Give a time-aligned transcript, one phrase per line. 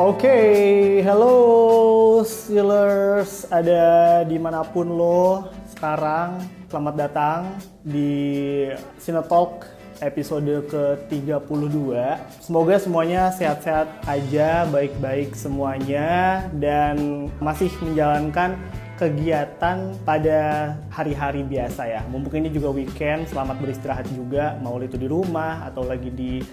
[0.00, 6.40] Oke, okay, hello Steelers, ada di mana pun lo sekarang,
[6.72, 7.40] selamat datang
[7.84, 8.64] di
[8.96, 9.68] Cinetalk
[10.00, 11.92] episode ke-32.
[12.40, 18.56] Semoga semuanya sehat-sehat aja, baik-baik semuanya, dan masih menjalankan
[19.00, 22.04] kegiatan pada hari-hari biasa ya.
[22.12, 26.44] Mumpung ini juga weekend, selamat beristirahat juga, mau itu di rumah atau lagi di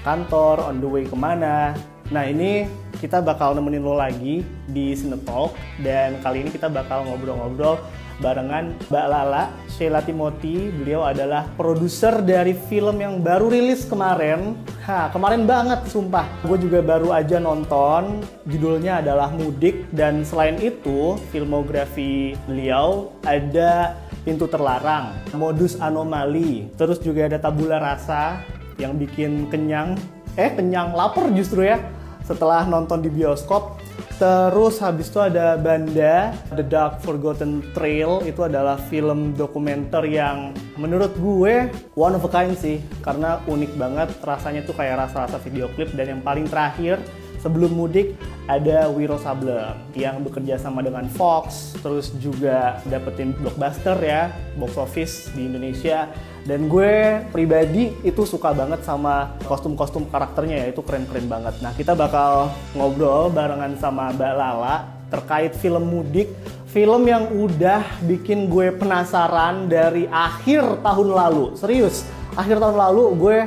[0.00, 1.76] kantor, on the way ke mana.
[2.08, 2.64] Nah ini
[2.96, 5.52] kita bakal nemenin lo lagi di Sinetalk
[5.84, 7.76] dan kali ini kita bakal ngobrol-ngobrol
[8.20, 10.68] barengan Mbak Lala Sheila Timothy.
[10.70, 14.54] Beliau adalah produser dari film yang baru rilis kemarin.
[14.84, 16.28] Ha, kemarin banget sumpah.
[16.44, 18.20] Gue juga baru aja nonton.
[18.44, 27.24] Judulnya adalah Mudik dan selain itu filmografi beliau ada Pintu Terlarang, Modus Anomali, terus juga
[27.24, 28.44] ada Tabula Rasa
[28.76, 29.96] yang bikin kenyang.
[30.36, 31.80] Eh, kenyang lapar justru ya
[32.28, 33.79] setelah nonton di bioskop.
[34.20, 41.16] Terus habis itu ada Banda, The Dark Forgotten Trail, itu adalah film dokumenter yang menurut
[41.16, 45.96] gue one of a kind sih, karena unik banget, rasanya tuh kayak rasa-rasa video klip,
[45.96, 47.00] dan yang paling terakhir,
[47.40, 48.12] sebelum mudik
[48.44, 55.32] ada Wiro Sableng yang bekerja sama dengan Fox, terus juga dapetin blockbuster ya, box office
[55.32, 56.12] di Indonesia.
[56.48, 61.60] Dan gue pribadi itu suka banget sama kostum-kostum karakternya ya, itu keren-keren banget.
[61.60, 64.76] Nah kita bakal ngobrol barengan sama Mbak Lala
[65.10, 66.30] terkait film mudik,
[66.70, 71.44] film yang udah bikin gue penasaran dari akhir tahun lalu.
[71.58, 72.06] Serius,
[72.38, 73.38] akhir tahun lalu gue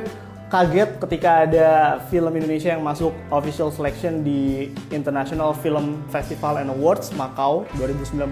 [0.52, 7.10] kaget ketika ada film Indonesia yang masuk official selection di International Film Festival and Awards
[7.18, 8.22] Macau 2019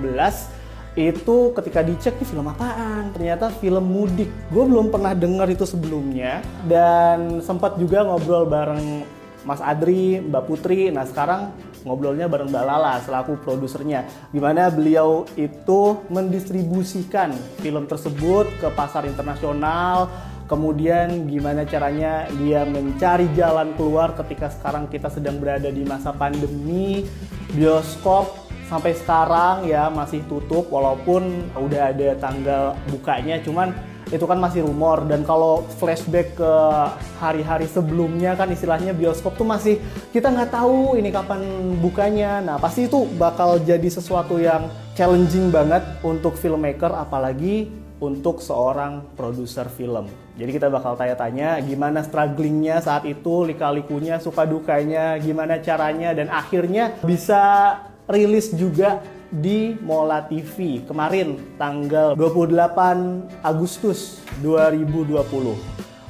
[0.92, 3.12] itu ketika dicek nih film apaan?
[3.16, 4.28] Ternyata film mudik.
[4.52, 6.44] Gue belum pernah dengar itu sebelumnya.
[6.68, 9.04] Dan sempat juga ngobrol bareng
[9.42, 10.92] Mas Adri, Mbak Putri.
[10.92, 11.50] Nah sekarang
[11.82, 14.06] ngobrolnya bareng Mbak Lala selaku produsernya.
[14.30, 20.06] Gimana beliau itu mendistribusikan film tersebut ke pasar internasional,
[20.46, 27.02] kemudian gimana caranya dia mencari jalan keluar ketika sekarang kita sedang berada di masa pandemi,
[27.50, 28.41] bioskop
[28.72, 33.76] sampai sekarang ya masih tutup walaupun udah ada tanggal bukanya cuman
[34.12, 36.52] itu kan masih rumor dan kalau flashback ke
[37.20, 39.76] hari-hari sebelumnya kan istilahnya bioskop tuh masih
[40.12, 41.40] kita nggak tahu ini kapan
[41.80, 47.68] bukanya nah pasti itu bakal jadi sesuatu yang challenging banget untuk filmmaker apalagi
[48.02, 50.10] untuk seorang produser film.
[50.34, 56.98] Jadi kita bakal tanya-tanya gimana strugglingnya saat itu, lika-likunya, suka dukanya, gimana caranya, dan akhirnya
[57.06, 57.78] bisa
[58.10, 59.02] rilis juga
[59.32, 65.24] di Mola TV kemarin tanggal 28 Agustus 2020.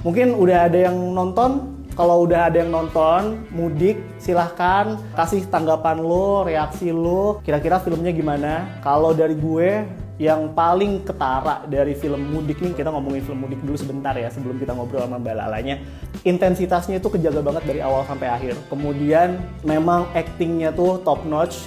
[0.02, 6.42] Mungkin udah ada yang nonton, kalau udah ada yang nonton mudik silahkan kasih tanggapan lo,
[6.42, 8.82] reaksi lo, kira-kira filmnya gimana.
[8.82, 9.86] Kalau dari gue
[10.20, 14.54] yang paling ketara dari film mudik nih kita ngomongin film mudik dulu sebentar ya sebelum
[14.60, 15.82] kita ngobrol sama Mbak Lalanya
[16.22, 21.66] intensitasnya itu kejaga banget dari awal sampai akhir kemudian memang actingnya tuh top notch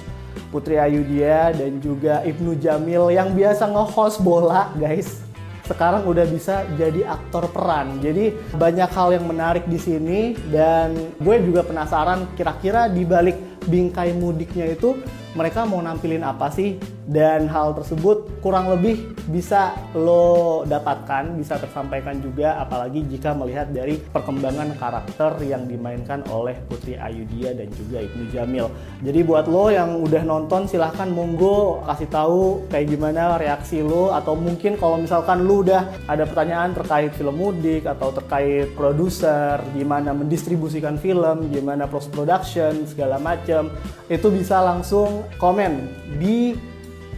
[0.52, 5.26] Putri Ayudia dan juga Ibnu Jamil yang biasa nge-host bola guys
[5.66, 7.98] sekarang udah bisa jadi aktor peran.
[7.98, 13.34] Jadi banyak hal yang menarik di sini dan gue juga penasaran kira-kira di balik
[13.66, 14.94] bingkai mudiknya itu
[15.36, 22.18] mereka mau nampilin apa sih dan hal tersebut kurang lebih bisa lo dapatkan, bisa tersampaikan
[22.18, 28.24] juga apalagi jika melihat dari perkembangan karakter yang dimainkan oleh Putri Ayudia dan juga Ibnu
[28.32, 28.66] Jamil.
[29.04, 34.34] Jadi buat lo yang udah nonton silahkan monggo kasih tahu kayak gimana reaksi lo atau
[34.34, 40.96] mungkin kalau misalkan lo udah ada pertanyaan terkait film mudik atau terkait produser, gimana mendistribusikan
[40.96, 43.68] film, gimana post production segala macam
[44.06, 46.56] itu bisa langsung komen di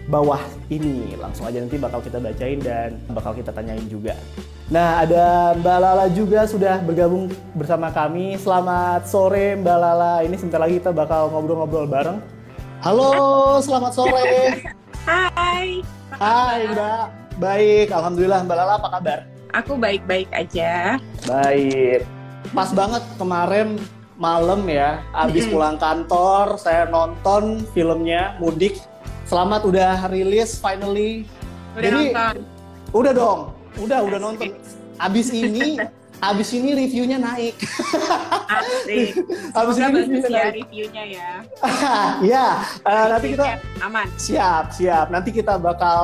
[0.08, 0.40] bawah
[0.72, 1.14] ini.
[1.20, 4.16] Langsung aja nanti bakal kita bacain dan bakal kita tanyain juga.
[4.68, 8.36] Nah, ada Mbak Lala juga sudah bergabung bersama kami.
[8.36, 10.20] Selamat sore Mbak Lala.
[10.24, 12.20] Ini sebentar lagi kita bakal ngobrol-ngobrol bareng.
[12.84, 14.60] Halo, selamat sore.
[15.08, 15.80] Hai.
[16.20, 17.04] Hai Mbak.
[17.40, 19.18] Baik, Alhamdulillah Mbak Lala apa kabar?
[19.56, 21.00] Aku baik-baik aja.
[21.24, 22.04] Baik.
[22.52, 23.80] Pas banget kemarin
[24.18, 28.82] malam ya, abis pulang kantor, saya nonton filmnya Mudik.
[29.30, 31.22] Selamat udah rilis finally.
[31.78, 32.34] Udah nonton?
[32.90, 33.40] Udah dong,
[33.78, 34.50] udah udah nonton.
[34.98, 35.78] Abis ini
[36.18, 37.54] abis ini reviewnya naik.
[38.48, 39.22] Asik.
[39.58, 40.54] Abis ini reviewnya ya naik.
[40.62, 41.30] reviewnya ya.
[42.34, 42.46] ya,
[42.82, 43.46] eh, nanti kita
[43.82, 44.06] aman.
[44.18, 45.06] siap, siap.
[45.14, 46.00] Nanti kita bakal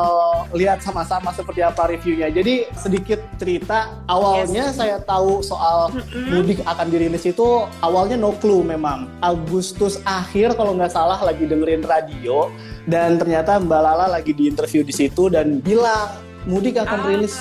[0.54, 2.30] lihat sama-sama seperti apa reviewnya.
[2.30, 5.90] Jadi sedikit cerita awalnya saya tahu soal
[6.30, 9.10] mudik akan dirilis itu awalnya no clue memang.
[9.18, 12.50] Agustus akhir kalau nggak salah lagi dengerin radio
[12.86, 17.06] dan ternyata Mbak Lala lagi di interview di situ dan bilang mudik akan Ah.
[17.08, 17.34] rilis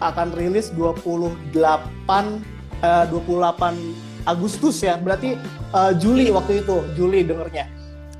[0.00, 2.42] akan rilis 28
[2.80, 3.74] eh, 28
[4.24, 4.96] Agustus ya.
[4.96, 5.36] Berarti
[5.70, 7.66] eh, Juli waktu itu, Juli dengernya.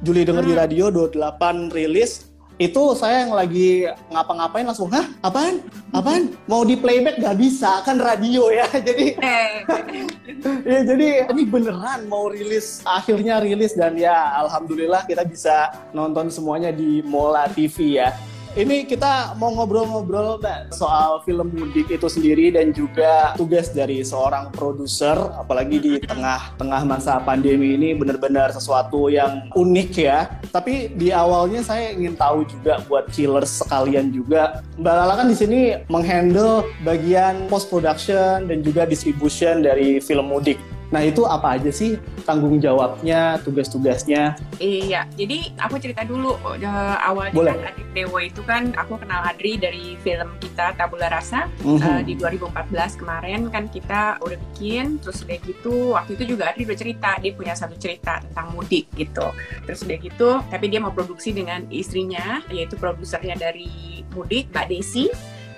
[0.00, 0.62] Juli denger di Hmm.
[0.62, 2.24] radio 28 rilis.
[2.56, 5.08] Itu saya yang lagi ngapa-ngapain langsung, "Hah?
[5.20, 5.64] Apaan?
[5.90, 6.28] Apaan?
[6.44, 9.50] Mau di playback nggak bisa, kan radio ya." Jadi Eh,
[10.68, 16.68] ya jadi ini beneran mau rilis akhirnya rilis dan ya alhamdulillah kita bisa nonton semuanya
[16.68, 18.12] di Mola TV ya.
[18.50, 20.42] Ini kita mau ngobrol-ngobrol
[20.74, 27.22] soal film mudik itu sendiri dan juga tugas dari seorang produser apalagi di tengah-tengah masa
[27.22, 30.26] pandemi ini benar-benar sesuatu yang unik ya.
[30.50, 35.36] Tapi di awalnya saya ingin tahu juga buat killers sekalian juga Mbak Lala kan di
[35.38, 40.58] sini menghandle bagian post production dan juga distribution dari film mudik.
[40.90, 44.34] Nah itu apa aja sih tanggung jawabnya, tugas-tugasnya?
[44.58, 46.66] Iya, jadi aku cerita dulu eh,
[47.00, 47.54] awalnya Boleh.
[47.54, 51.78] kan Adit Dewo itu kan aku kenal Adri dari film kita Tabula Rasa Mhm.
[51.80, 56.66] eh, di 2014 kemarin kan kita udah bikin terus udah gitu waktu itu juga Adri
[56.66, 59.30] udah cerita dia punya satu cerita tentang mudik gitu
[59.64, 63.70] terus udah gitu tapi dia mau produksi dengan istrinya yaitu produsernya dari
[64.10, 65.06] mudik Mbak Desi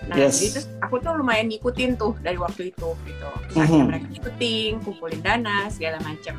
[0.03, 0.43] Nah, Yes.
[0.43, 3.29] jadi terus aku tuh lumayan ngikutin tuh dari waktu itu gitu.
[3.47, 3.89] Terus akhirnya Mhm.
[3.89, 6.35] mereka ngikutin, kumpulin dana segala macam.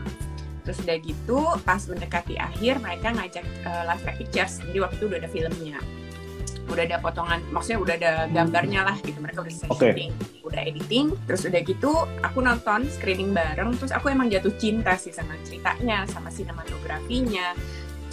[0.64, 4.64] Terus udah gitu, pas mendekati akhir mereka ngajak uh, live pictures.
[4.64, 5.80] Jadi waktu itu udah ada filmnya.
[6.64, 9.20] Udah ada potongan, maksudnya udah ada gambarnya lah gitu.
[9.20, 9.92] Mereka udah selesai Oke.
[9.92, 10.12] syuting,
[10.42, 11.06] udah editing.
[11.28, 11.92] Terus udah gitu,
[12.24, 13.76] aku nonton screening bareng.
[13.76, 17.52] Terus aku emang jatuh cinta sih sama ceritanya, sama sinematografinya,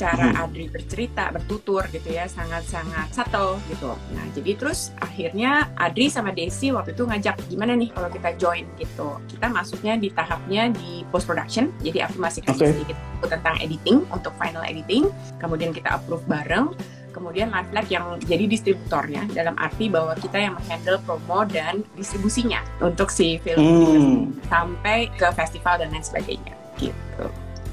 [0.01, 0.43] cara Hmm.
[0.49, 3.93] Adri bercerita, bertutur gitu ya, sangat-sangat subtle gitu.
[4.17, 8.65] Nah, jadi terus akhirnya Adri sama Desi waktu itu ngajak gimana nih kalau kita join
[8.81, 9.21] gitu.
[9.29, 11.69] Kita masuknya di tahapnya di post production.
[11.85, 12.73] Jadi aku masih kasih Oke.
[12.73, 12.97] sedikit
[13.29, 15.13] tentang editing untuk final editing.
[15.37, 16.73] Kemudian kita approve bareng.
[17.11, 22.63] Kemudian Live Lag yang jadi distributornya dalam arti bahwa kita yang menghandle promo dan distribusinya
[22.79, 24.17] untuk si film Hmm.
[24.47, 26.95] sampai ke festival dan lain sebagainya gitu.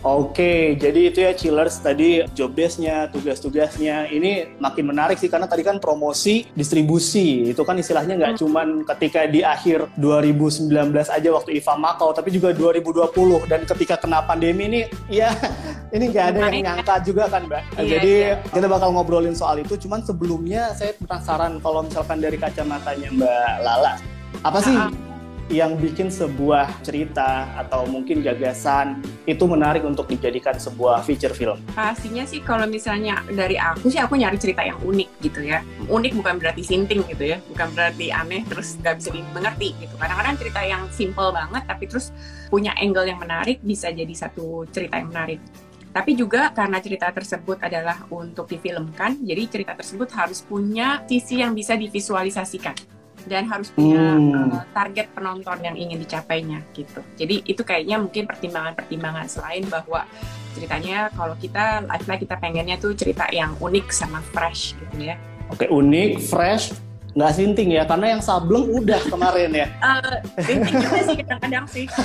[0.05, 4.05] Oke, jadi itu ya chillers tadi job desk-nya, tugas-tugasnya.
[4.13, 7.49] Ini makin menarik sih karena tadi kan promosi, distribusi.
[7.49, 10.69] Itu kan istilahnya nggak cuman ketika di akhir 2019
[11.09, 15.33] aja waktu IFA Makau, tapi juga 2020 dan ketika kena pandemi ini ya
[15.95, 17.61] ini nggak ada yang nyangka juga kan, Mbak.
[17.81, 18.35] Iya, jadi iya.
[18.53, 19.73] kita bakal ngobrolin soal itu.
[19.81, 23.93] Cuman sebelumnya saya penasaran kalau misalkan dari kacamatanya Mbak Lala,
[24.45, 24.93] apa sih Ah,
[25.47, 31.55] yang bikin sebuah cerita atau mungkin gagasan itu menarik untuk dijadikan sebuah feature film.
[31.71, 35.63] Pastinya sih kalau misalnya dari aku sih aku nyari cerita yang unik gitu ya.
[35.87, 39.95] Unik bukan berarti sinting gitu ya, bukan berarti aneh terus nggak bisa dimengerti gitu.
[39.95, 42.11] Kadang-kadang cerita yang simple banget tapi terus
[42.51, 45.39] punya angle yang menarik bisa jadi satu cerita yang menarik.
[45.95, 51.57] Tapi juga karena cerita tersebut adalah untuk difilmkan, jadi cerita tersebut harus punya sisi yang
[51.57, 52.96] bisa divisualisasikan
[53.27, 54.55] dan harus punya Hmm.
[54.55, 57.03] uh, target penonton yang ingin dicapainya gitu.
[57.19, 60.07] Jadi itu kayaknya mungkin pertimbangan-pertimbangan selain bahwa
[60.55, 65.15] ceritanya kalau kita live kita pengennya tuh cerita yang unik sama fresh gitu ya.
[65.53, 66.75] Oke, unik, fresh,
[67.13, 69.67] nggak sinting ya, karena yang sableng udah kemarin ya.
[70.37, 71.85] Eh, sinting juga sih kadang-kadang sih.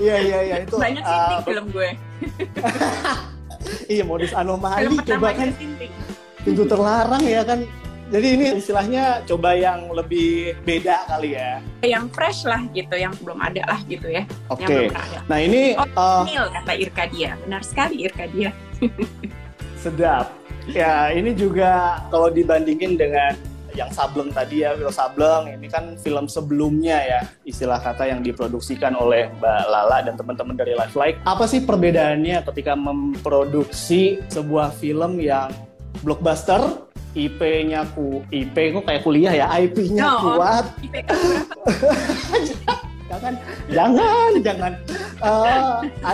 [0.00, 0.80] Iya, iya, iya, itu.
[0.80, 1.88] Banyak uh, sinting film gue.
[3.92, 5.92] iya, modus anomali, coba kan sinting.
[6.40, 7.60] pintu terlarang ya kan.
[8.10, 11.62] Jadi ini istilahnya coba yang lebih beda kali ya.
[11.86, 14.26] Yang fresh lah gitu, yang belum ada lah gitu ya.
[14.50, 14.90] Oke.
[14.90, 15.22] Ada.
[15.30, 17.38] Nah ini Oh, uh, Nil kata Irka dia.
[17.46, 18.50] Benar sekali Irka dia.
[19.78, 20.34] Sedap.
[20.66, 23.32] Ya, ini juga kalau dibandingin dengan
[23.78, 28.98] yang Sableng tadi ya, Wiro Sableng, ini kan film sebelumnya ya, istilah kata yang diproduksikan
[28.98, 31.22] oleh Mbak Lala dan teman-teman dari Life Like.
[31.22, 35.54] Apa sih perbedaannya ketika memproduksi sebuah film yang
[36.00, 40.38] blockbuster, IP-nya ku IP kok kayak kuliah ya, IP-nya No.
[40.38, 41.62] kuat, IPK berapa?
[43.10, 43.34] jangan
[43.66, 44.72] jangan jangan
[45.20, 45.60] Eh,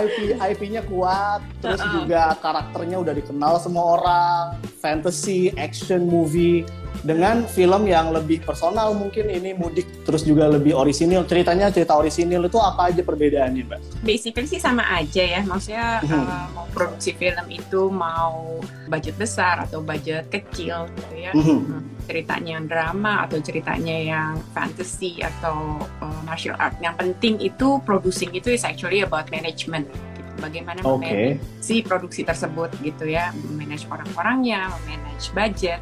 [0.03, 1.93] IP IP-nya kuat terus Uh-uh.
[2.03, 4.43] juga karakternya udah dikenal semua orang
[4.83, 6.67] fantasy action movie
[7.03, 12.47] dengan film yang lebih personal mungkin ini mudik terus juga lebih orisinil ceritanya cerita orisinil
[12.47, 13.81] itu apa aja perbedaannya mbak?
[14.01, 16.13] Basically sih sama aja ya maksudnya Mhm.
[16.23, 21.59] uh, mau produksi film itu mau budget besar atau budget kecil gitu ya Mhm.
[21.67, 27.83] Hmm, ceritanya yang drama atau ceritanya yang fantasy atau uh, martial art yang penting itu
[27.83, 29.89] producing itu is actually about management
[30.37, 31.01] bagaimana Oke.
[31.01, 35.81] memanage si produksi tersebut gitu ya memanage orang-orangnya memanage budget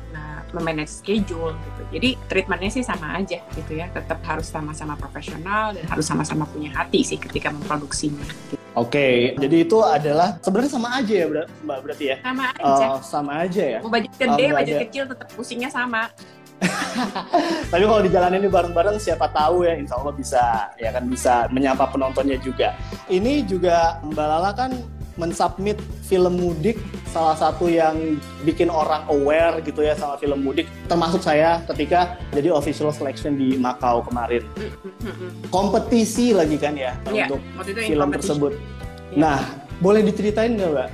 [0.54, 5.84] memanage schedule gitu jadi treatmentnya sih sama aja gitu ya tetap harus sama-sama profesional dan
[5.90, 8.56] harus sama-sama punya hati sih ketika memproduksinya gitu.
[8.75, 12.16] Oke, jadi itu adalah sebenarnya sama aja ya Mbak Mbak, berarti ya?
[12.26, 13.78] sama aja Oh, sama aja ya.
[13.78, 16.11] mau budget oh, gede nggak budget kecil tetap pusingnya sama
[17.73, 20.42] Tapi kalau dijalanin ini bareng-bareng siapa tahu ya insya Allah bisa
[20.78, 22.73] ya kan bisa menyapa penontonnya juga.
[23.11, 24.70] Ini juga Mbak Lala kan
[25.14, 26.78] mensubmit film mudik
[27.11, 32.50] salah satu yang bikin orang aware gitu ya sama film mudik termasuk saya ketika jadi
[32.50, 34.42] official selection di Macau kemarin.
[34.59, 37.40] Mm, mm, mm, kompetisi lagi kan ya Iya, untuk
[37.78, 38.52] film tersebut.
[39.14, 39.16] Iya.
[39.18, 39.38] nah
[39.78, 40.88] boleh diceritain nggak mbak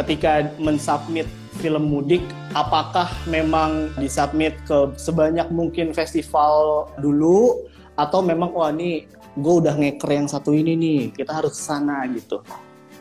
[0.00, 2.20] ketika mensubmit film mudik
[2.52, 7.64] apakah memang disubmit ke sebanyak mungkin festival dulu
[7.96, 12.40] atau memang wah ini gue udah ngeker yang satu ini nih kita harus sana gitu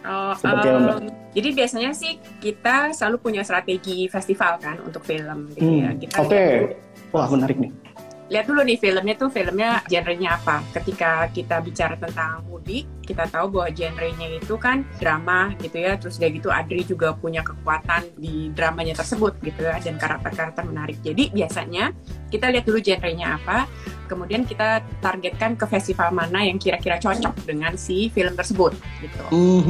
[0.05, 0.95] Oh, Seperti Mbak?
[0.95, 5.89] em, jadi biasanya sih kita selalu punya strategi festival kan untuk film gitu ya.
[5.89, 6.65] Hmm, Kita Oke, dulu,
[7.11, 7.71] wah menarik nih.
[8.25, 10.61] lihat dulu nih filmnya tuh filmnya genrenya apa.
[10.71, 15.95] Ketika kita bicara tentang mudik, kita tahu bahwa genrenya itu kan drama gitu ya.
[15.95, 20.97] Terus dari gitu Adri juga punya kekuatan di dramanya tersebut gitu ya dan karakter-karakter menarik.
[21.05, 21.93] Jadi biasanya
[22.33, 23.69] kita lihat dulu genrenya apa,
[24.09, 29.23] kemudian kita targetkan ke festival mana yang kira-kira cocok dengan si film tersebut gitu.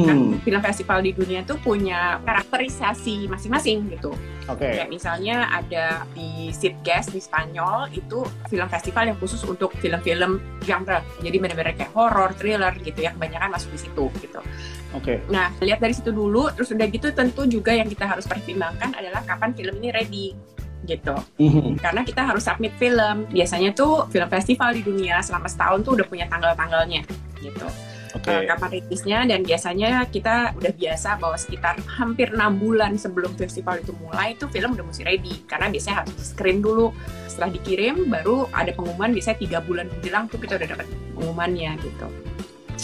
[0.07, 4.15] Kan Mhm, film festival di dunia tuh punya karakterisasi masing-masing gitu.
[4.45, 10.37] Oke, Kayak misalnya ada di Sitges di Spanyol itu film festival yang khusus untuk film-film
[10.61, 11.01] genre.
[11.17, 13.11] Jadi benar-benar kayak horror, thriller gitu ya.
[13.25, 14.39] Kebanyakan masuk di situ gitu.
[14.93, 15.13] oke.
[15.33, 19.25] Nah, lihat dari situ dulu terus udah gitu tentu juga yang kita harus pertimbangkan adalah
[19.25, 20.27] kapan film ini ready
[20.85, 21.17] gitu.
[21.41, 23.25] Mhm, Karena kita harus submit film.
[23.33, 27.01] Biasanya tuh film festival di dunia selama setahun tuh udah punya tanggal-tanggalnya
[27.41, 27.67] gitu.
[28.15, 33.35] Oke, uh, kapan rilisnya dan biasanya kita udah biasa bahwa sekitar hampir enam bulan sebelum
[33.35, 36.95] festival itu mulai itu film udah mesti ready karena biasanya harus di screen dulu
[37.27, 42.07] setelah dikirim baru ada pengumuman biasanya tiga bulan menjelang tuh kita udah dapat pengumumannya gitu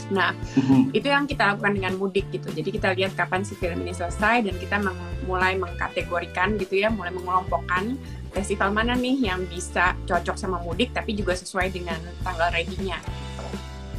[0.10, 3.80] nah Mhm, itu yang kita lakukan dengan mudik gitu jadi kita lihat kapan si film
[3.82, 7.96] ini selesai dan kita meng- mulai mengkategorikan gitu ya mulai mengelompokkan
[8.32, 13.46] festival mana nih yang bisa cocok sama mudik tapi juga sesuai dengan tanggal ready-nya gitu.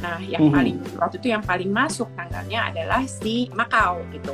[0.01, 0.51] Nah, yang Mhm.
[0.51, 4.33] paling waktu itu yang paling masuk tanggalnya adalah si Macau gitu.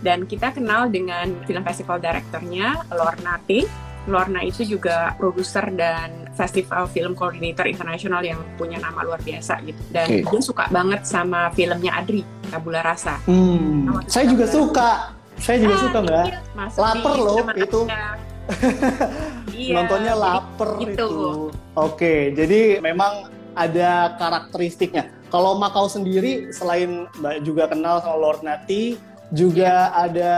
[0.00, 3.68] Dan kita kenal dengan film festival direkturnya Lorna T.
[4.04, 9.78] Lorna itu juga produser dan festival film coordinator internasional yang punya nama luar biasa gitu.
[9.90, 10.26] Dan Oke.
[10.26, 13.18] dia suka banget sama filmnya Adri, Tabula Rasa.
[13.24, 14.90] Hmm, saya juga suka.
[15.34, 16.26] Saya juga Ah, suka mbak.
[16.30, 17.80] iya, masuk Laper di loh, itu.
[19.54, 20.92] Iya, Nontonnya lapar gitu.
[20.92, 21.10] itu.
[21.78, 25.14] Oke, jadi memang ada karakteristiknya.
[25.30, 28.98] Kalau Makau sendiri, selain Mbak juga kenal sama Lord Nati,
[29.32, 30.32] juga ada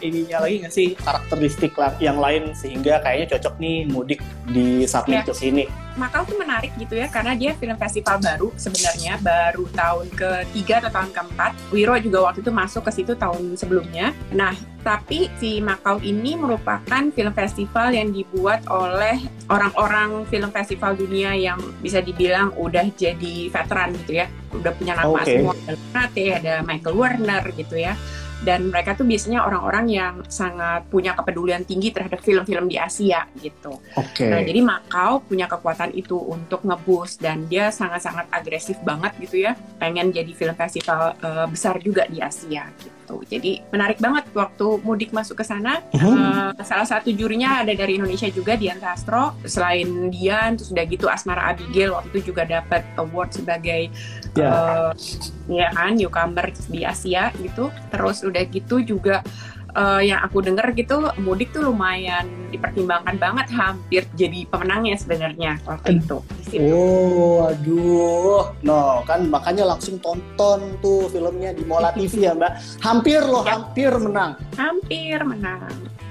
[0.00, 5.28] ininya lagi nggak sih karakteristik yang lain sehingga kayaknya cocok nih mudik di submit Ya.
[5.28, 5.64] ke sini.
[6.00, 10.90] Macau tuh menarik gitu ya karena dia film festival baru sebenarnya baru tahun ketiga atau
[10.96, 11.52] tahun keempat.
[11.68, 14.16] Wiro juga waktu itu masuk ke situ tahun sebelumnya.
[14.32, 19.20] Nah tapi si Macau ini merupakan film festival yang dibuat oleh
[19.52, 24.26] orang-orang film festival dunia yang bisa dibilang udah jadi veteran gitu ya,
[24.56, 25.36] udah punya nama Oke.
[25.36, 25.54] semua.
[25.92, 27.92] Ada ada Michael Werner gitu ya.
[28.40, 33.76] Dan mereka tuh biasanya orang-orang yang sangat punya kepedulian tinggi terhadap film-film di Asia gitu.
[34.00, 34.24] Oke.
[34.24, 39.54] Nah, jadi Macau punya kekuatan itu untuk ngeboost dan dia sangat-sangat agresif banget gitu ya.
[39.78, 43.22] Pengen jadi film festival eh, besar juga di Asia gitu.
[43.26, 45.82] Jadi menarik banget waktu mudik masuk ke sana.
[45.90, 49.34] Eh, salah satu jurinya ada dari Indonesia juga Dian Castro.
[49.42, 53.90] Selain Dian, terus udah gitu Asmara Abigail waktu itu juga dapat award sebagai
[54.38, 54.46] Ya.
[54.46, 54.92] eh,
[55.50, 57.66] ya kan newcomer di Asia gitu.
[57.90, 59.26] Terus udah gitu juga
[59.70, 65.98] eh, yang aku dengar gitu mudik tuh lumayan dipertimbangkan banget hampir jadi pemenangnya sebenarnya waktu
[65.98, 66.18] itu.
[66.70, 68.50] Oh, aduh.
[68.60, 72.52] No, kan makanya langsung tonton tuh filmnya di Mola TV ya, Mbak.
[72.82, 73.56] Hampir loh, Ya.
[73.56, 74.32] hampir menang.
[74.54, 75.70] Hampir menang.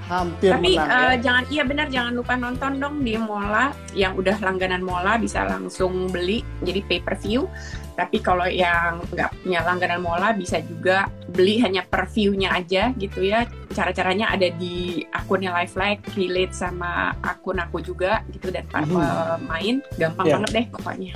[0.10, 1.22] Hampir Tapi menang eh, ya.
[1.22, 6.10] jangan iya benar jangan lupa nonton dong di Mola yang udah langganan Mola bisa langsung
[6.10, 7.46] beli jadi pay per view.
[7.94, 13.22] Tapi kalau yang nggak punya langganan Mola bisa juga beli hanya per view-nya aja gitu
[13.22, 13.46] ya.
[13.72, 18.98] Cara-caranya ada di akunnya Live Like, relate sama akun aku juga gitu dan para Mhm.
[19.46, 20.36] pemain gampang Yeah.
[20.38, 21.14] banget deh pokoknya.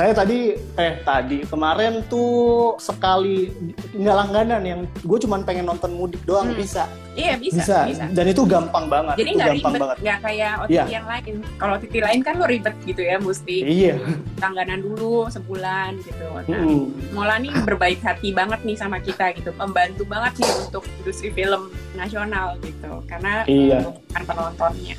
[0.00, 3.52] Saya tadi, eh tadi, kemarin tuh sekali,
[3.92, 6.56] nggak langganan yang gue cuman pengen nonton mudik doang, Hmm.
[6.56, 6.88] bisa.
[7.12, 7.78] Iya bisa, bisa.
[7.84, 8.04] bisa.
[8.08, 9.20] Dan itu gampang banget.
[9.20, 9.96] Jadi nggak gampang ribet, banget.
[10.00, 10.84] nggak kayak OTT Iya.
[10.88, 11.34] yang lain.
[11.60, 13.94] Kalau OTT lain kan lo ribet gitu ya, mesti Iya.
[14.40, 16.24] langganan dulu sebulan gitu.
[16.24, 16.80] Nah, Mm-mm.
[17.12, 21.68] Mola nih berbaik hati banget nih sama kita gitu, membantu banget nih untuk industri film
[21.94, 23.86] nasional gitu, karena Iya.
[23.86, 24.94] bukan penontonnya.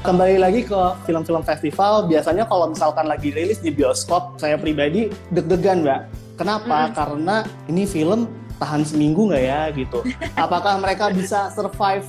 [0.00, 5.84] Kembali lagi ke film-film festival, biasanya kalau misalkan lagi rilis di bioskop, saya pribadi deg-degan,
[5.84, 6.00] Mbak.
[6.40, 6.88] Kenapa?
[6.88, 6.92] Hmm.
[6.96, 7.36] Karena
[7.68, 10.00] ini film tahan seminggu nggak ya, gitu.
[10.44, 12.06] Apakah mereka bisa survive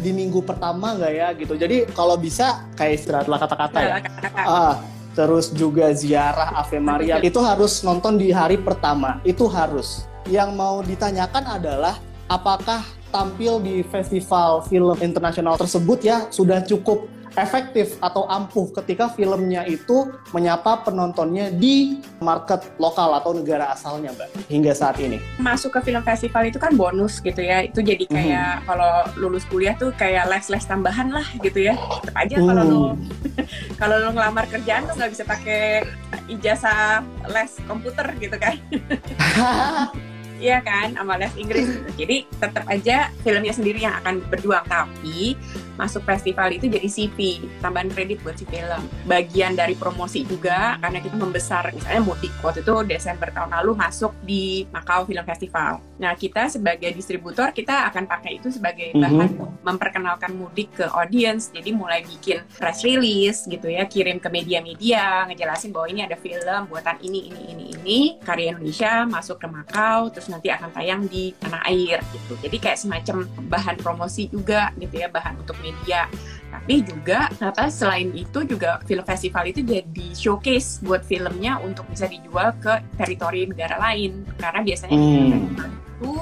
[0.00, 1.54] di minggu pertama nggak ya, gitu.
[1.56, 3.96] Jadi kalau bisa, kayak istirahatlah kata-kata ya.
[4.00, 4.40] Kata-kata.
[4.48, 4.74] Ah,
[5.16, 9.20] terus juga ziarah Ave Maria itu harus nonton di hari pertama.
[9.24, 10.04] Itu harus.
[10.28, 11.94] Yang mau ditanyakan adalah
[12.26, 12.82] apakah
[13.16, 20.08] tampil di festival film internasional tersebut ya sudah cukup efektif atau ampuh ketika filmnya itu
[20.32, 25.20] menyapa penontonnya di market lokal atau negara asalnya, Mbak, hingga saat ini.
[25.36, 29.76] Masuk ke film festival itu kan bonus gitu ya, itu jadi kayak kalau lulus kuliah
[29.76, 31.76] tuh kayak les-les tambahan lah gitu ya.
[31.76, 33.02] Tetap aja kalau lo Hmm.
[33.80, 35.84] kalau lo ngelamar kerjaan tuh nggak bisa pakai
[36.32, 38.56] ijazah les komputer gitu kan.
[40.36, 41.90] Iya kan, sama les Inggris gitu.
[41.96, 45.32] Jadi tetap aja filmnya sendiri yang akan berjuang, tapi
[45.76, 48.80] masuk festival itu jadi CV, tambahan kredit buat si film.
[49.04, 54.12] Bagian dari promosi juga, karena kita membesar, misalnya mudik waktu itu Desember tahun lalu masuk
[54.24, 55.84] di Macau Film Festival.
[56.00, 59.00] Nah kita sebagai distributor kita akan pakai itu sebagai Mhm.
[59.00, 59.30] bahan
[59.64, 61.52] memperkenalkan mudik ke audience.
[61.52, 66.60] Jadi mulai bikin press release gitu ya, kirim ke media-media, ngejelasin bahwa ini ada film
[66.68, 71.30] buatan ini, ini, ini, ini, karya Indonesia masuk ke Macau, terus nanti akan tayang di
[71.38, 72.34] tanah air gitu.
[72.42, 76.10] Jadi kayak semacam bahan promosi juga gitu ya, bahan untuk media.
[76.50, 82.10] Tapi juga apa selain itu juga film festival itu jadi showcase buat filmnya untuk bisa
[82.10, 84.26] dijual ke teritori negara lain.
[84.34, 85.54] Karena biasanya Hmm.
[85.96, 86.12] itu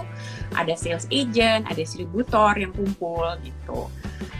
[0.54, 3.90] ada sales agent, ada distributor yang kumpul gitu.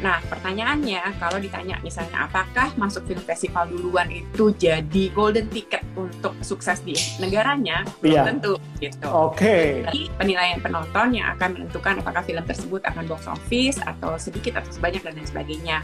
[0.03, 6.35] Nah, pertanyaannya kalau ditanya misalnya apakah masuk film festival duluan itu jadi golden ticket untuk
[6.43, 7.87] sukses di negaranya?
[8.03, 8.23] Belum Iya.
[8.27, 9.07] tentu gitu.
[9.07, 9.87] Oke.
[9.87, 14.71] Jadi penilaian penonton yang akan menentukan apakah film tersebut akan box office atau sedikit atau
[14.75, 15.79] sebanyak dan lain sebagainya.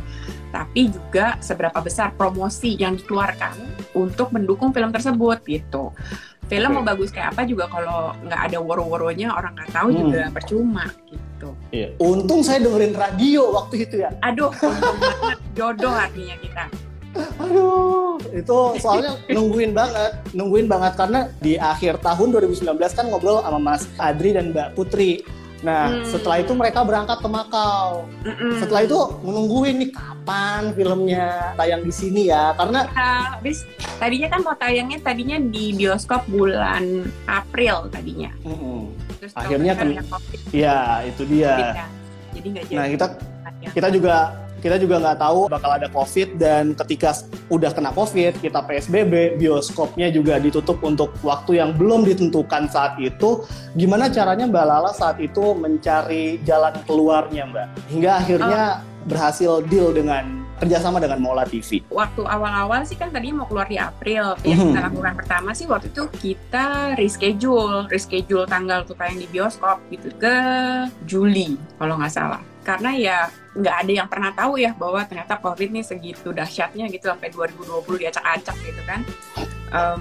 [0.51, 3.55] Tapi juga seberapa besar promosi yang dikeluarkan
[3.95, 5.95] untuk mendukung film tersebut gitu.
[6.51, 9.99] Film mau bagus kayak apa juga kalau nggak ada woro-woronya orang nggak tahu Hmm.
[10.03, 11.49] juga percuma gitu.
[11.71, 11.89] Iya.
[11.97, 14.11] Untung saya dengerin radio waktu itu ya.
[14.21, 14.51] Aduh,
[15.55, 16.65] jodoh artinya kita.
[17.39, 23.59] Aduh, itu soalnya nungguin banget, nungguin banget karena di akhir tahun 2019 kan ngobrol sama
[23.59, 25.23] Mas Adri dan Mbak Putri.
[25.61, 26.05] Nah, Hmm.
[26.05, 28.09] setelah itu mereka berangkat ke Makau.
[28.25, 28.57] Mm-mm.
[28.57, 34.41] Setelah itu menungguin nih kapan filmnya tayang di sini ya, karena Nah, habis tadinya kan
[34.41, 36.81] mau tayangnya tadinya di bioskop bulan
[37.27, 38.33] April tadinya.
[38.41, 38.89] mm-mm.
[39.21, 39.93] Terus Akhirnya kan-
[40.49, 41.55] ya itu dia.
[41.77, 41.87] ya.
[42.31, 42.77] Jadi nggak jadi.
[42.77, 43.07] Nah, kita
[43.71, 44.17] kita juga
[44.61, 47.17] kita juga nggak tahu bakal ada COVID dan ketika
[47.49, 53.43] udah kena COVID kita PSBB bioskopnya juga ditutup untuk waktu yang belum ditentukan saat itu
[53.75, 58.63] gimana caranya Mbak Lala saat itu mencari jalan keluarnya Mbak hingga akhirnya
[59.09, 61.81] berhasil deal dengan kerjasama dengan Mola TV.
[61.89, 64.37] waktu awal-awal sih kan tadinya mau keluar di April.
[64.45, 64.69] Yang Mhm.
[64.69, 70.37] kita lakukan pertama sih waktu itu kita reschedule, reschedule tanggal tayang di bioskop gitu ke
[71.09, 72.50] Juli kalau nggak salah.
[72.61, 73.17] Karena ya
[73.51, 77.83] nggak ada yang pernah tahu ya bahwa ternyata COVID nih segitu dahsyatnya gitu sampai 2020
[77.99, 79.01] diacak-acak gitu kan.
[79.71, 80.01] Em,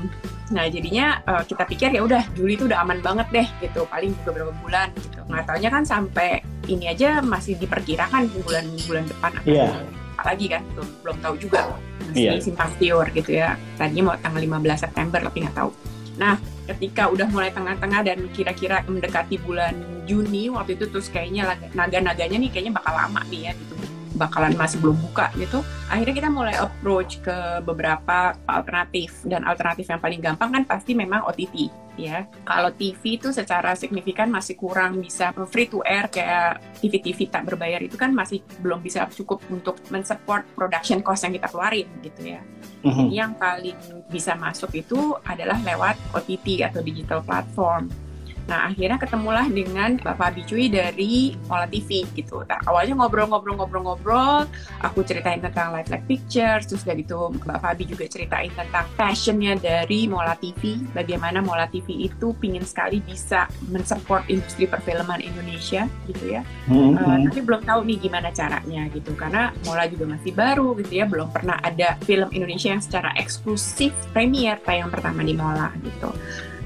[0.49, 4.11] nah jadinya eh, kita pikir ya udah Juli itu udah aman banget deh gitu paling
[4.21, 5.21] juga berapa bulan gitu.
[5.25, 6.29] Nggak taunya kan sampai
[6.65, 9.69] ini aja masih diperkirakan bulan-bulan depan akan Iya.
[10.13, 11.59] apa lagi kan belum belum tahu juga
[12.03, 12.31] masih Iya.
[12.43, 15.71] simpang siur gitu ya tadinya mau tanggal 15 September tapi nggak tahu
[16.19, 16.35] nah
[16.75, 19.73] ketika udah mulai tengah-tengah dan kira-kira mendekati bulan
[20.05, 23.73] Juni waktu itu terus kayaknya naga-naganya nih kayaknya bakal lama nih ya gitu.
[24.17, 25.61] Bakalan masih belum buka gitu.
[25.87, 29.21] Akhirnya kita mulai approach ke beberapa alternatif.
[29.23, 34.31] Dan alternatif yang paling gampang kan pasti memang OTT ya kalau TV itu secara signifikan
[34.31, 39.03] masih kurang bisa free to air kayak TV-TV tak berbayar itu kan masih belum bisa
[39.11, 42.41] cukup untuk mensupport production cost yang kita keluarin gitu ya.
[42.87, 43.05] Mhm.
[43.11, 48.08] Yang paling bisa masuk itu adalah lewat OTT atau digital platform.
[48.47, 52.45] Nah akhirnya ketemulah dengan Bapak Bicui dari Mola TV gitu.
[52.45, 54.45] Nah, awalnya ngobrol-ngobrol-ngobrol-ngobrol,
[54.79, 59.57] aku ceritain tentang live live pictures, terus dari itu Mbak Fabi juga ceritain tentang passionnya
[59.57, 66.37] dari Mola TV, bagaimana Mola TV itu pingin sekali bisa mensupport industri perfilman Indonesia gitu
[66.37, 66.45] ya.
[66.69, 67.01] Mm-hmm.
[67.01, 71.05] Uh, tapi belum tahu nih gimana caranya gitu, karena Mola juga masih baru gitu ya,
[71.09, 76.11] belum pernah ada film Indonesia yang secara eksklusif premier tayang pertama di Mola gitu.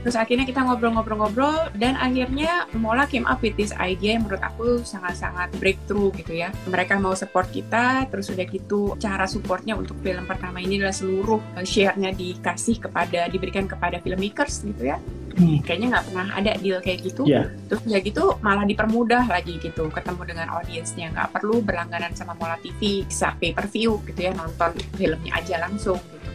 [0.03, 4.83] Terus akhirnya kita ngobrol-ngobrol-ngobrol dan akhirnya Mola came up with this idea yang menurut aku
[4.83, 6.51] sangat-sangat breakthrough gitu ya.
[6.67, 11.39] Mereka mau support kita, terus udah gitu cara supportnya untuk film pertama ini adalah seluruh
[11.63, 14.99] share-nya dikasih kepada diberikan kepada filmmakers gitu ya.
[15.33, 15.63] Hmm.
[15.65, 17.23] Kayaknya nggak pernah ada deal kayak gitu.
[17.25, 17.49] Yeah.
[17.71, 22.59] Terus ya gitu malah dipermudah lagi gitu ketemu dengan audiensnya nggak perlu berlangganan sama Mola
[22.61, 26.29] TV bisa pay per view gitu ya nonton filmnya aja langsung gitu.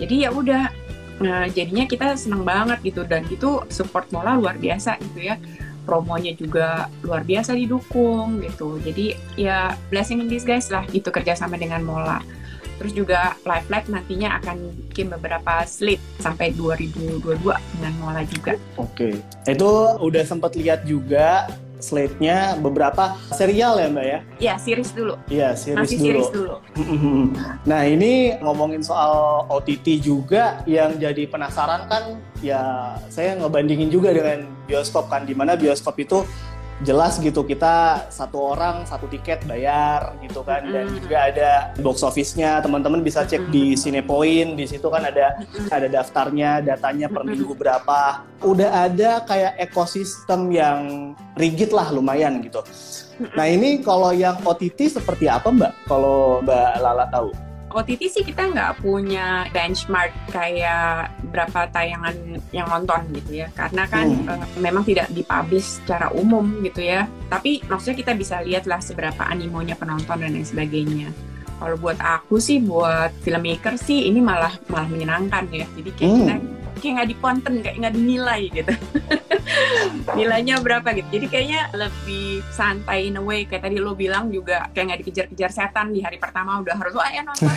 [0.00, 0.72] Jadi ya udah
[1.20, 5.36] Nah, jadinya kita seneng banget gitu dan itu support Mola luar biasa gitu ya.
[5.84, 8.80] Promonya juga luar biasa didukung gitu.
[8.80, 12.24] Jadi ya blessing in disguise lah gitu kerjasama dengan Mola.
[12.80, 17.20] Terus juga Live Live nantinya akan bikin beberapa slate sampai 2022
[17.76, 18.56] dengan Mola juga.
[18.80, 21.44] Oke, itu udah sempat lihat juga
[21.80, 24.18] slate-nya beberapa serial ya Mbak ya?
[24.40, 25.14] Iya, series dulu.
[25.26, 26.06] Iya, series Masih dulu.
[26.06, 26.54] series dulu.
[27.70, 34.48] nah, ini ngomongin soal OTT juga yang jadi penasaran kan ya saya ngebandingin juga dengan
[34.64, 36.24] bioskop kan di mana bioskop itu
[36.80, 40.64] jelas gitu kita satu orang satu tiket bayar gitu kan.
[40.64, 45.88] Dan juga ada box office-nya teman-teman bisa cek di Cinepoint di situ kan ada ada
[45.88, 48.24] daftarnya datanya per minggu berapa.
[48.40, 52.64] Udah ada kayak ekosistem yang rigid lah lumayan gitu.
[53.36, 55.72] Nah ini kalau yang OTT seperti apa mbak?
[55.84, 62.14] Kalau mbak Lala tahu OTT sih kita nggak punya benchmark kayak berapa tayangan
[62.50, 63.48] yang nonton gitu ya.
[63.54, 64.26] Karena kan hmm.
[64.26, 67.06] uh, memang tidak dipublish secara umum gitu ya.
[67.30, 71.08] Tapi maksudnya kita bisa lihat lah seberapa animonya penonton dan lain sebagainya.
[71.60, 75.66] Kalau buat aku sih buat filmmaker sih ini malah malah menyenangkan ya.
[75.78, 76.20] Jadi kayak hmm.
[76.26, 76.34] kita
[76.80, 78.72] kayak nggak diponten kayak nggak dinilai gitu
[80.18, 81.20] nilainya berapa gitu.
[81.20, 83.44] Jadi kayaknya lebih santai in a way.
[83.44, 87.10] Kayak tadi lo bilang juga kayak nggak dikejar-kejar setan di hari pertama udah harus wah
[87.10, 87.48] ya nonton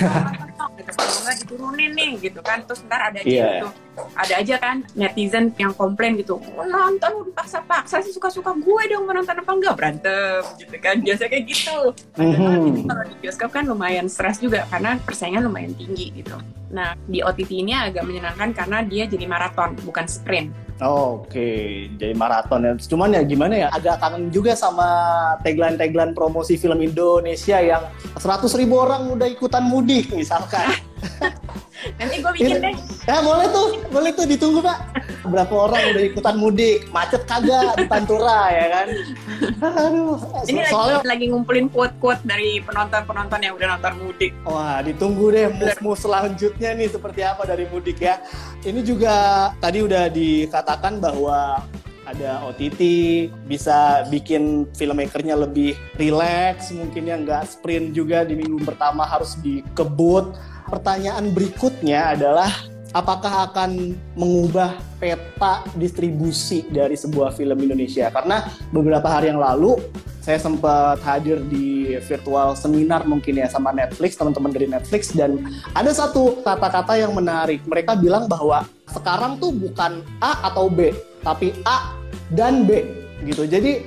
[0.94, 2.64] kalau nggak diturunin nih gitu kan.
[2.66, 3.64] Terus ntar ada yeah.
[3.64, 9.38] gitu ada aja kan netizen yang komplain gitu nonton dipaksa-paksa sih suka-suka gue dong menonton
[9.38, 10.96] apa enggak berantem gitu kan.
[11.04, 11.78] Biasa kayak gitu.
[12.18, 12.90] Mm-hmm.
[12.90, 16.38] kalau di bioskop kan lumayan stres juga karena persaingan lumayan tinggi gitu.
[16.74, 20.50] Nah di OTT ini agak menyenangkan karena dia jadi maraton bukan sprint.
[20.82, 21.73] Oh, Oke, okay.
[21.98, 22.74] Jadi maraton ya.
[22.78, 24.88] Cuman ya gimana ya, agak kangen juga sama
[25.42, 27.84] tagline-tagline promosi film Indonesia yang
[28.20, 30.68] 100 ribu orang udah ikutan mudik misalkan.
[32.00, 32.76] Nanti gue bikin deh.
[33.04, 34.78] Ya boleh tuh, boleh tuh ditunggu pak.
[35.24, 38.88] Berapa orang udah ikutan mudik, macet kagak di Pantura ya kan?
[39.64, 40.20] Aduh.
[40.48, 44.32] Ini so soalnya lagi, lagi ngumpulin quote-quote dari penonton-penonton yang udah nonton mudik.
[44.44, 48.20] Wah ditunggu deh move-move selanjutnya nih seperti apa dari mudik ya.
[48.64, 51.64] Ini juga tadi udah dikatakan bahwa
[52.04, 52.82] ada OTT,
[53.48, 60.36] bisa bikin filmmakernya lebih relax, mungkin ya nggak sprint juga di minggu pertama harus dikebut
[60.68, 62.52] pertanyaan berikutnya adalah
[62.94, 68.08] apakah akan mengubah peta distribusi dari sebuah film Indonesia?
[68.14, 69.82] Karena beberapa hari yang lalu
[70.24, 75.36] saya sempat hadir di virtual seminar mungkin ya sama Netflix, teman-teman dari Netflix dan
[75.76, 77.60] ada satu kata-kata yang menarik.
[77.68, 80.96] Mereka bilang bahwa sekarang tuh bukan A atau B,
[81.28, 81.92] tapi A
[82.32, 82.88] dan B
[83.28, 83.44] gitu.
[83.44, 83.84] Jadi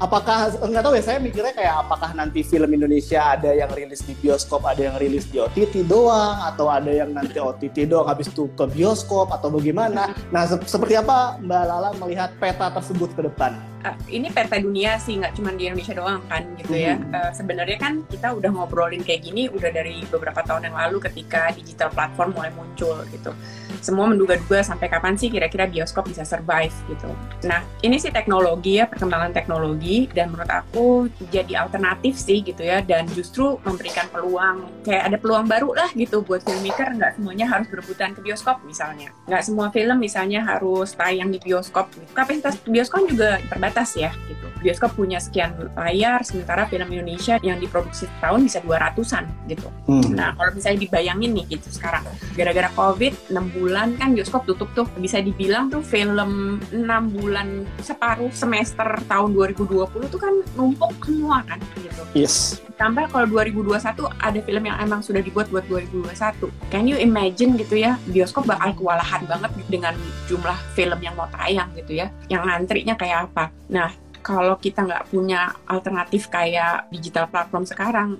[0.00, 4.16] apakah nggak tahu ya saya mikirnya kayak apakah nanti film Indonesia ada yang rilis di
[4.16, 8.48] bioskop ada yang rilis di OTT doang atau ada yang nanti OTT doang habis itu
[8.56, 10.16] ke bioskop atau bagaimana?
[10.32, 15.00] Nah se seperti apa Mbak Lala melihat peta tersebut ke depan uh, ini peta dunia
[15.00, 17.12] sih nggak cuma di Indonesia doang kan gitu ya hmm.
[17.12, 21.52] uh, sebenarnya kan kita udah ngobrolin kayak gini udah dari beberapa tahun yang lalu ketika
[21.54, 23.32] digital platform mulai muncul gitu
[23.80, 27.08] semua menduga-duga sampai kapan sih kira-kira bioskop bisa survive gitu.
[27.48, 32.84] Nah, ini sih teknologi ya, perkembangan teknologi dan menurut aku jadi alternatif sih gitu ya
[32.84, 37.66] dan justru memberikan peluang kayak ada peluang baru lah gitu buat filmmaker nggak semuanya harus
[37.72, 39.08] berebutan ke bioskop misalnya.
[39.26, 41.88] Nggak semua film misalnya harus tayang di bioskop.
[42.12, 44.50] Kapasitas bioskop juga terbatas terbatas ya gitu.
[44.60, 49.70] Bioskop punya sekian layar, sementara film Indonesia yang diproduksi setahun bisa 200-an gitu.
[49.86, 50.10] Hmm.
[50.12, 52.04] Nah kalau misalnya dibayangin nih gitu sekarang,
[52.34, 56.76] gara-gara COVID 6 bulan kan bioskop tutup tuh, bisa dibilang tuh film 6
[57.14, 62.02] bulan separuh semester tahun 2020 tuh kan numpuk semua kan gitu.
[62.12, 62.60] Yes.
[62.76, 66.48] Tambah kalau 2021 ada film yang emang sudah dibuat buat 2021.
[66.72, 69.94] Can you imagine gitu ya, bioskop bakal kewalahan banget dengan
[70.28, 73.52] jumlah film yang mau tayang gitu ya, yang ngantrinya kayak apa.
[73.70, 78.10] Nah, kalau kita nggak punya alternatif kayak digital platform sekarang,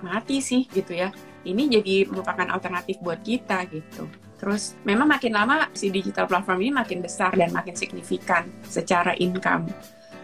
[0.00, 1.12] mati sih gitu ya.
[1.44, 4.08] Ini jadi merupakan alternatif buat kita gitu.
[4.40, 9.68] Terus memang makin lama si digital platform ini makin besar dan makin signifikan secara income.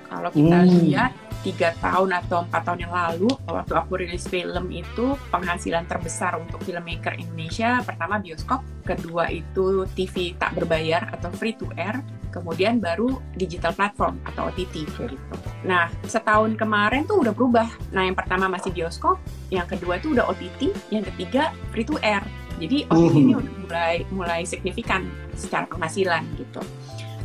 [0.08, 0.72] Kalau kita hmm.
[0.88, 1.12] lihat
[1.44, 6.58] tiga tahun atau empat tahun yang lalu waktu aku rilis film itu penghasilan terbesar untuk
[6.66, 12.02] filmmaker Indonesia pertama bioskop kedua itu TV tak berbayar atau free to air
[12.36, 15.08] kemudian baru digital platform atau OTT gitu.
[15.64, 17.68] Nah setahun kemarin tuh udah berubah.
[17.96, 19.16] Nah yang pertama masih bioskop,
[19.48, 22.20] yang kedua itu udah OTT, yang ketiga free to air.
[22.60, 26.60] Jadi OTT ini udah mulai mulai signifikan secara penghasilan gitu.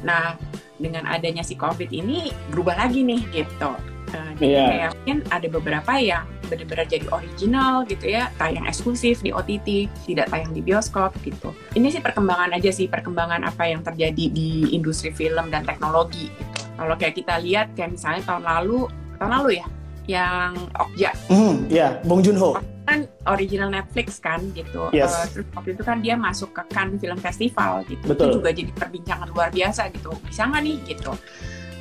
[0.07, 0.39] Nah
[0.79, 3.90] dengan adanya si COVID ini berubah lagi nih gitu.
[4.11, 4.67] Uh, jadi yeah.
[4.67, 10.27] kayak mungkin ada beberapa yang benar-benar jadi original gitu ya, tayang eksklusif di OTT, tidak
[10.27, 11.55] tayang di bioskop gitu.
[11.73, 16.51] Ini sih perkembangan aja sih, perkembangan apa yang terjadi di industri film dan teknologi gitu.
[16.75, 18.79] Kalau kayak kita lihat kayak misalnya tahun lalu,
[19.15, 19.67] tahun lalu ya,
[20.11, 21.11] yang Okja.
[21.31, 22.59] Mm, ya, yeah, Bong Joon-ho
[22.91, 24.91] kan original Netflix kan gitu.
[24.91, 25.13] Yes.
[25.13, 28.03] Uh, terus waktu itu kan dia masuk ke Cannes Film Festival gitu.
[28.03, 28.27] Betul.
[28.27, 30.11] Itu juga jadi perbincangan luar biasa gitu.
[30.27, 31.11] Bisa nggak nih gitu.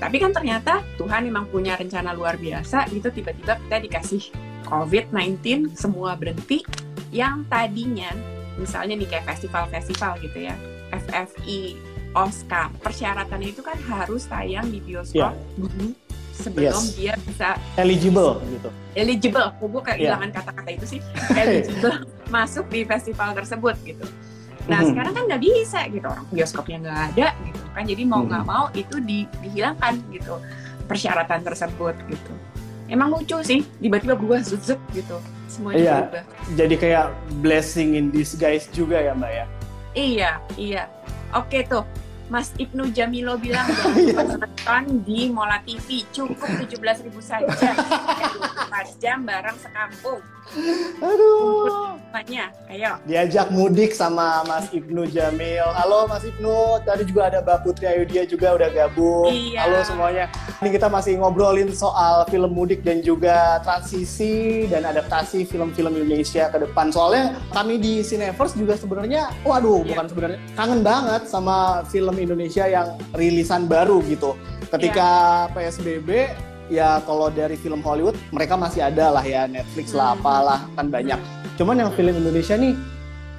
[0.00, 4.22] Tapi kan ternyata Tuhan memang punya rencana luar biasa gitu tiba-tiba kita dikasih
[4.64, 6.64] COVID-19 semua berhenti
[7.12, 8.08] yang tadinya
[8.56, 10.54] misalnya nih kayak festival-festival gitu ya
[10.94, 11.78] FFI
[12.14, 15.32] Oscar persyaratannya itu kan harus tayang di bioskop yeah.
[16.34, 16.94] sebelum yes.
[16.98, 20.18] dia bisa eligible gitu eligible gue kayak yeah.
[20.18, 21.00] kata-kata itu sih
[21.40, 24.06] eligible masuk di festival tersebut gitu
[24.68, 24.88] Nah mm-hmm.
[24.92, 28.60] sekarang kan nggak bisa gitu orang bioskopnya nggak ada gitu kan jadi mau nggak mm-hmm.
[28.60, 30.34] mau itu di, dihilangkan gitu
[30.90, 32.32] persyaratan tersebut gitu.
[32.90, 36.22] Emang lucu sih tiba-tiba berubah zut gitu semuanya iya, berubah.
[36.58, 37.06] Jadi kayak
[37.38, 39.46] blessing in disguise juga ya mbak ya?
[39.94, 40.82] Iya iya.
[41.30, 41.86] Oke tuh
[42.30, 43.66] Mas Ibnu Jamilo bilang
[43.98, 44.22] iya.
[44.22, 47.50] nonton di Mola TV cukup tujuh belas ribu saja.
[48.70, 50.22] 24 jam bareng sekampung.
[51.02, 51.94] Aduh.
[52.10, 52.98] Tanya, ayo.
[53.06, 55.62] Diajak mudik sama Mas Ibnu Jamil.
[55.62, 56.82] Halo Mas Ibnu.
[56.82, 59.30] Tadi juga ada Mbak Putri Ayu dia juga udah gabung.
[59.30, 59.66] Iya.
[59.66, 60.26] halo semuanya.
[60.58, 66.58] Ini kita masih ngobrolin soal film mudik dan juga transisi dan adaptasi film-film Indonesia ke
[66.62, 66.90] depan.
[66.90, 69.88] Soalnya kami di Cineverse juga sebenarnya waduh yeah.
[69.94, 74.36] bukan sebenarnya kangen banget sama film Indonesia yang rilisan baru gitu.
[74.68, 75.54] Ketika yeah.
[75.56, 76.10] PSBB
[76.70, 80.16] ya kalau dari film Hollywood mereka masih ada lah ya Netflix lah hmm.
[80.22, 81.18] apalah kan banyak.
[81.58, 82.78] Cuman yang film Indonesia nih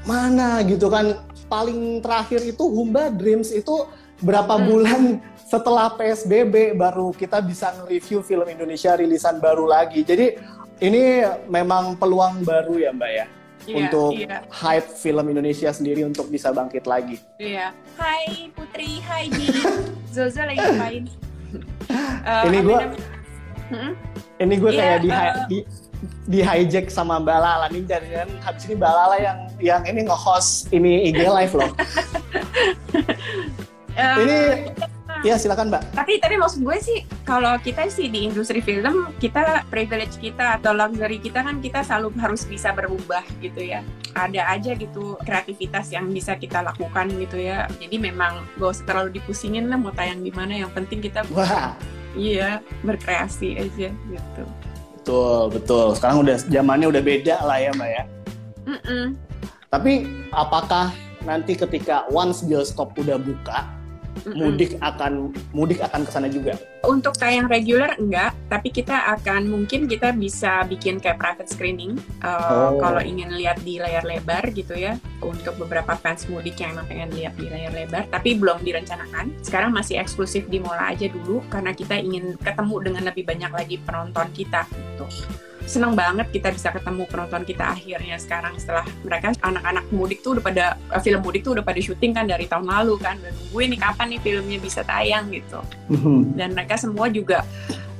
[0.04, 1.16] mana gitu kan
[1.48, 3.86] paling terakhir itu Humba Dreams itu
[4.22, 4.66] berapa hmm.
[4.68, 5.02] bulan
[5.52, 10.04] setelah PSBB baru kita bisa nge-review film Indonesia rilisan baru lagi.
[10.04, 10.36] Jadi
[10.82, 13.26] ini memang peluang baru ya Mbak ya
[13.68, 14.38] iya, untuk iya.
[14.50, 17.18] hype film Indonesia sendiri untuk bisa bangkit lagi.
[17.38, 17.76] Iya.
[17.98, 19.62] Hai Putri, hai Gini.
[20.16, 21.06] Zozo lagi ngapain?
[22.26, 22.80] uh, ini gue
[23.72, 23.92] hmm?
[24.42, 25.60] ini gue yeah, kayak di, uh, di
[26.26, 28.04] di hijack sama Mbak Lala nih dan
[28.42, 31.72] habis ini Mbak Lala yang yang ini nge-host ini IG live loh.
[34.00, 34.38] uh, ini
[35.22, 35.94] Iya silakan Mbak.
[35.94, 40.74] Tapi tapi maksud gue sih kalau kita sih di industri film kita privilege kita atau
[40.74, 43.86] luxury kita kan kita selalu harus bisa berubah gitu ya.
[44.18, 47.70] Ada aja gitu kreativitas yang bisa kita lakukan gitu ya.
[47.78, 50.58] Jadi memang gak usah terlalu dipusingin lah mau tayang di mana.
[50.58, 51.78] Yang penting kita Wah.
[52.18, 54.44] Iya berkreasi aja gitu.
[54.98, 55.88] Betul betul.
[55.94, 58.04] Sekarang udah zamannya udah beda lah ya Mbak ya.
[58.66, 59.06] Mm -mm.
[59.70, 59.94] Tapi
[60.34, 60.90] apakah
[61.22, 63.81] nanti ketika once bioskop udah buka
[64.38, 66.54] mudik akan mudik akan ke sana juga.
[66.82, 72.74] Untuk tayang reguler enggak, tapi kita akan mungkin kita bisa bikin kayak private screening uh,
[72.74, 72.82] oh.
[72.82, 77.10] kalau ingin lihat di layar lebar gitu ya untuk beberapa fans mudik yang emang pengen
[77.14, 79.38] lihat di layar lebar, tapi belum direncanakan.
[79.46, 83.76] Sekarang masih eksklusif di Mola aja dulu karena kita ingin ketemu dengan lebih banyak lagi
[83.82, 85.06] penonton kita gitu
[85.72, 90.44] senang banget kita bisa ketemu penonton kita akhirnya sekarang setelah mereka anak-anak mudik tuh udah
[90.44, 93.64] pada eh, film mudik tuh udah pada syuting kan dari tahun lalu kan dan gue
[93.64, 96.36] nih kapan nih filmnya bisa tayang gitu mhm.
[96.36, 97.48] dan mereka semua juga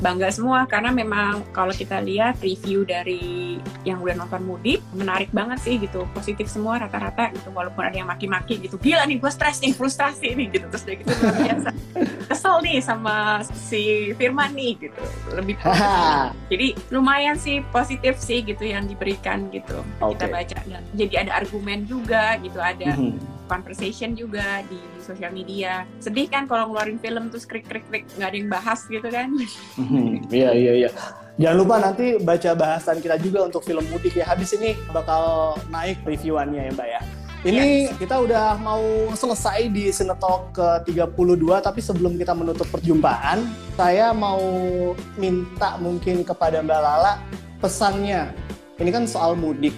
[0.02, 5.62] bangga semua karena memang kalau kita lihat review dari yang udah nonton mudik menarik banget
[5.62, 9.62] sih gitu positif semua rata-rata gitu walaupun ada yang maki-maki gitu gila nih gue stres
[9.62, 11.70] nih frustrasi nih gitu terus dari gitu luar biasa
[12.34, 15.04] kesel nih sama si Firman nih gitu
[15.38, 15.56] lebih
[16.52, 20.18] jadi lumayan sih positif sih gitu yang diberikan gitu okay.
[20.18, 23.41] kita baca dan jadi ada argumen juga gitu ada mm -hmm.
[23.52, 28.32] Conversation juga di sosial media sedih kan kalau ngeluarin film terus krik krik krik nggak
[28.32, 29.28] ada yang bahas gitu kan
[29.76, 30.32] mhm.
[30.32, 30.92] iya iya iya
[31.40, 34.30] Jangan lupa nanti baca bahasan kita juga untuk film mudik ya.
[34.30, 37.02] Habis ini bakal naik reviewannya ya Mbak ya.
[37.42, 37.98] Ini yes.
[37.98, 43.42] kita udah mau selesai di Sinetalk ke-32, tapi sebelum kita menutup perjumpaan,
[43.74, 44.38] saya mau
[45.18, 47.18] minta mungkin kepada Mbak Lala
[47.58, 48.30] pesannya.
[48.78, 49.74] Ini kan soal mudik,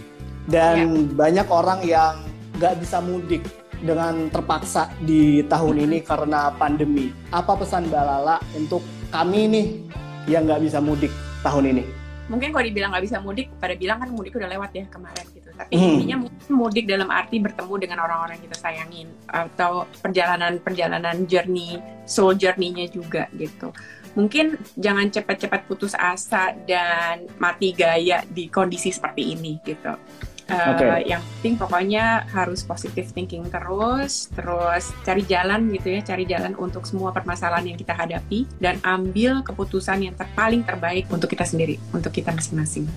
[0.51, 1.15] dan yeah.
[1.15, 2.19] banyak orang yang
[2.59, 3.47] nggak bisa mudik
[3.83, 7.11] dengan terpaksa di tahun ini karena pandemi.
[7.29, 9.65] Apa pesan Mbak Lala untuk kami nih
[10.31, 11.11] yang nggak bisa mudik
[11.43, 11.83] tahun ini?
[12.31, 15.43] Mungkin kalau dibilang nggak bisa mudik, pada bilang kan mudik udah lewat ya kemarin gitu
[15.53, 15.85] tapi hmm.
[15.85, 16.17] intinya
[16.49, 21.77] mudik dalam arti bertemu dengan orang-orang yang kita sayangin atau perjalanan-perjalanan journey
[22.09, 23.69] soul journey-nya juga gitu
[24.13, 29.93] mungkin jangan cepat-cepat putus asa dan mati gaya di kondisi seperti ini gitu
[30.51, 31.07] Uh, okay.
[31.07, 36.83] Yang penting pokoknya harus positive thinking terus, terus cari jalan gitu ya, cari jalan untuk
[36.83, 42.11] semua permasalahan yang kita hadapi dan ambil keputusan yang terpaling terbaik untuk kita sendiri, untuk
[42.11, 42.87] kita masing-masing.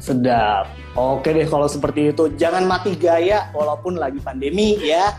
[0.00, 0.72] Sedap.
[0.96, 2.32] Oke deh kalau seperti itu.
[2.40, 5.12] Jangan mati gaya walaupun lagi pandemi ya.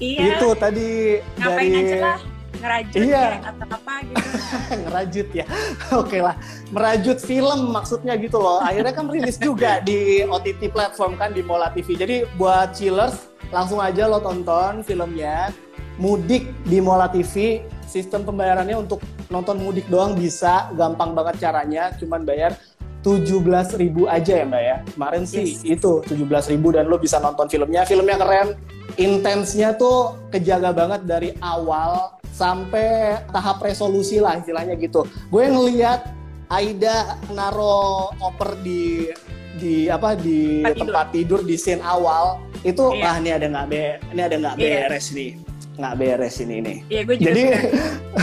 [0.00, 0.36] Iya.
[0.38, 3.38] Itu tadi Ngapain dari aja lah ngerajut iya.
[3.38, 4.26] ya atau apa gitu.
[4.84, 5.46] ngerajut ya.
[6.00, 6.34] Oke lah.
[6.72, 8.58] Merajut film maksudnya gitu loh.
[8.64, 11.94] Akhirnya kan rilis juga di OTT platform kan di Mola TV.
[11.94, 15.52] Jadi buat chillers langsung aja lo tonton filmnya.
[15.98, 19.02] Mudik di Mola TV, sistem pembayarannya untuk
[19.34, 22.54] nonton mudik doang bisa, gampang banget caranya, cuman bayar
[23.02, 25.62] tujuh belas ribu aja ya mbak ya kemarin sih yes.
[25.62, 28.58] itu tujuh belas ribu dan lo bisa nonton filmnya filmnya keren
[28.98, 37.20] intensnya tuh kejaga banget dari awal sampai tahap resolusi lah istilahnya gitu gue ngeliat Aida
[37.30, 39.12] naro koper di
[39.58, 41.40] di apa di tempat, tempat tidur.
[41.42, 43.14] tidur di scene awal itu iya.
[43.14, 43.84] ah ini ada nggak be
[44.14, 44.86] ini ada nggak iya.
[44.86, 45.30] beres nih
[45.78, 47.42] nggak beres ini nih iya, gue juga jadi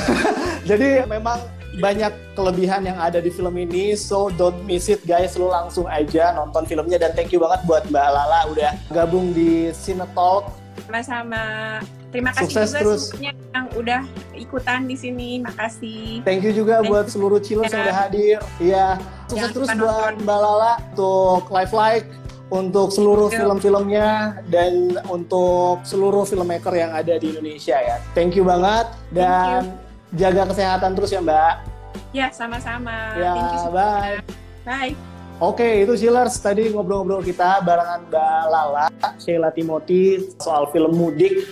[0.70, 1.40] jadi memang
[1.76, 6.32] banyak kelebihan yang ada di film ini so don't miss it guys lu langsung aja
[6.36, 11.44] nonton filmnya dan thank you banget buat Mbak Lala udah gabung di Cinetalk sama-sama
[12.12, 13.04] terima kasih Sukses juga terus.
[13.20, 14.02] yang udah
[14.36, 17.14] ikutan di sini makasih thank you juga thank buat you.
[17.16, 18.88] seluruh chillers yang udah hadir iya
[19.32, 22.08] sukses terus buat Mbak Lala untuk live like
[22.54, 27.98] untuk seluruh film-filmnya dan untuk seluruh filmmaker yang ada di Indonesia ya.
[28.14, 29.74] Thank you banget dan
[30.14, 31.56] jaga kesehatan terus ya Mbak.
[32.14, 33.18] Ya, sama-sama.
[33.18, 34.18] Ya, Thank you bye.
[34.66, 35.15] Bye.
[35.44, 36.40] Oke, itu Chillers.
[36.40, 38.88] Tadi ngobrol-ngobrol kita barengan Mbak Lala,
[39.20, 41.44] Sheila Timothy soal film mudik.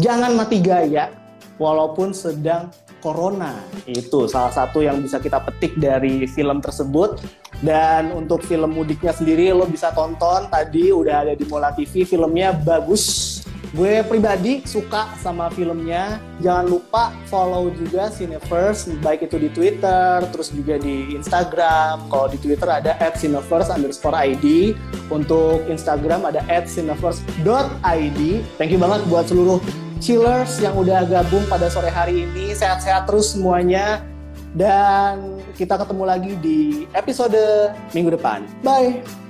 [0.00, 1.12] Jangan mati gaya,
[1.60, 2.72] walaupun sedang
[3.04, 3.60] corona.
[3.84, 7.20] Itu salah satu yang bisa kita petik dari film tersebut.
[7.60, 10.48] Dan untuk film mudiknya sendiri, lo bisa tonton.
[10.48, 13.43] Tadi udah ada di Mola TV, filmnya bagus
[13.74, 16.22] Gue pribadi suka sama filmnya.
[16.38, 22.06] Jangan lupa follow juga Cineverse, baik itu di Twitter, terus juga di Instagram.
[22.06, 24.78] Kalau di Twitter ada at Cineverse underscore ID.
[25.10, 28.20] Untuk Instagram ada at cineverse.id.
[28.56, 29.58] Thank you banget buat seluruh
[29.98, 32.54] chillers yang udah gabung pada sore hari ini.
[32.54, 34.06] Sehat-sehat terus semuanya.
[34.54, 36.60] Dan kita ketemu lagi di
[36.94, 38.46] episode minggu depan.
[38.62, 39.23] Bye!